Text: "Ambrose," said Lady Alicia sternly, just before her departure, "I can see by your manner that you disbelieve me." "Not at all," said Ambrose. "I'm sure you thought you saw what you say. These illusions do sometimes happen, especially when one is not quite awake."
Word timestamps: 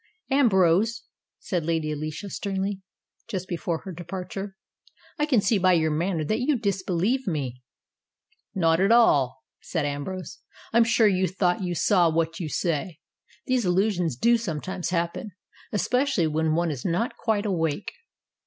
"Ambrose," 0.31 1.03
said 1.37 1.63
Lady 1.63 1.91
Alicia 1.91 2.31
sternly, 2.31 2.81
just 3.29 3.47
before 3.47 3.81
her 3.83 3.91
departure, 3.91 4.55
"I 5.19 5.27
can 5.27 5.41
see 5.41 5.59
by 5.59 5.73
your 5.73 5.91
manner 5.91 6.23
that 6.25 6.39
you 6.39 6.57
disbelieve 6.57 7.27
me." 7.27 7.61
"Not 8.55 8.79
at 8.79 8.91
all," 8.91 9.43
said 9.61 9.85
Ambrose. 9.85 10.39
"I'm 10.73 10.85
sure 10.85 11.05
you 11.07 11.27
thought 11.27 11.61
you 11.61 11.75
saw 11.75 12.09
what 12.09 12.39
you 12.39 12.49
say. 12.49 12.97
These 13.45 13.63
illusions 13.63 14.15
do 14.15 14.37
sometimes 14.37 14.89
happen, 14.89 15.33
especially 15.71 16.25
when 16.25 16.55
one 16.55 16.71
is 16.71 16.83
not 16.83 17.15
quite 17.15 17.45
awake." 17.45 17.91